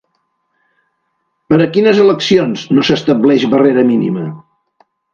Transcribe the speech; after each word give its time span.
Per 1.51 1.59
a 1.59 1.69
quines 1.77 2.01
eleccions 2.05 2.65
no 2.75 2.89
s'estableix 2.91 3.49
barrera 3.55 3.89
mínima? 3.95 4.29